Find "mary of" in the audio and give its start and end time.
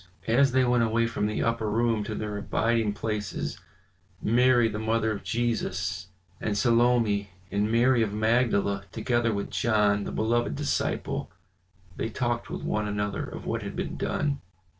7.71-8.11